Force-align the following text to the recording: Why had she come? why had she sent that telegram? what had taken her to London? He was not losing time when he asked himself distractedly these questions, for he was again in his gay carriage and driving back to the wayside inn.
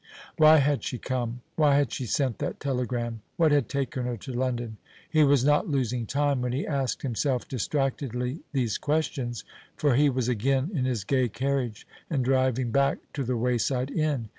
Why 0.37 0.57
had 0.57 0.83
she 0.83 0.97
come? 0.97 1.41
why 1.55 1.75
had 1.75 1.91
she 1.91 2.07
sent 2.07 2.39
that 2.39 2.59
telegram? 2.59 3.21
what 3.37 3.51
had 3.51 3.69
taken 3.69 4.03
her 4.05 4.17
to 4.17 4.33
London? 4.33 4.77
He 5.07 5.23
was 5.23 5.45
not 5.45 5.69
losing 5.69 6.07
time 6.07 6.41
when 6.41 6.53
he 6.53 6.65
asked 6.65 7.03
himself 7.03 7.47
distractedly 7.47 8.39
these 8.51 8.79
questions, 8.79 9.43
for 9.75 9.93
he 9.93 10.09
was 10.09 10.27
again 10.27 10.71
in 10.73 10.85
his 10.85 11.03
gay 11.03 11.29
carriage 11.29 11.85
and 12.09 12.25
driving 12.25 12.71
back 12.71 12.97
to 13.13 13.23
the 13.23 13.37
wayside 13.37 13.91
inn. 13.91 14.29